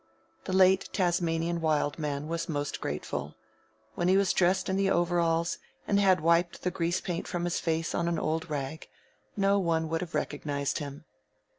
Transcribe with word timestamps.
The 0.45 0.51
late 0.53 0.89
Tasmanian 0.91 1.61
Wild 1.61 1.99
Man 1.99 2.27
was 2.27 2.49
most 2.49 2.81
grateful. 2.81 3.35
When 3.93 4.07
he 4.07 4.17
was 4.17 4.33
dressed 4.33 4.67
in 4.67 4.75
the 4.75 4.89
overalls 4.89 5.59
and 5.87 5.99
had 5.99 6.21
wiped 6.21 6.63
the 6.63 6.71
grease 6.71 6.99
paint 6.99 7.27
from 7.27 7.43
his 7.43 7.59
face 7.59 7.93
on 7.93 8.07
an 8.07 8.17
old 8.17 8.49
rag, 8.49 8.87
no 9.37 9.59
one 9.59 9.89
would 9.89 10.01
have 10.01 10.15
recognized 10.15 10.79
him. 10.79 11.05